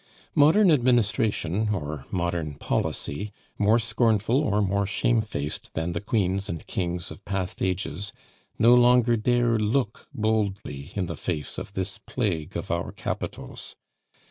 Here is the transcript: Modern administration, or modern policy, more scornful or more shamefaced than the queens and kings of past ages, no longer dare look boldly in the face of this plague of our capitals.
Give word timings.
Modern 0.33 0.71
administration, 0.71 1.69
or 1.75 2.07
modern 2.09 2.55
policy, 2.55 3.31
more 3.59 3.77
scornful 3.77 4.41
or 4.41 4.59
more 4.59 4.87
shamefaced 4.87 5.75
than 5.75 5.91
the 5.91 6.01
queens 6.01 6.49
and 6.49 6.65
kings 6.65 7.11
of 7.11 7.23
past 7.23 7.61
ages, 7.61 8.11
no 8.57 8.73
longer 8.73 9.15
dare 9.15 9.59
look 9.59 10.07
boldly 10.11 10.91
in 10.95 11.05
the 11.05 11.15
face 11.15 11.59
of 11.59 11.73
this 11.73 11.99
plague 11.99 12.57
of 12.57 12.71
our 12.71 12.91
capitals. 12.91 13.75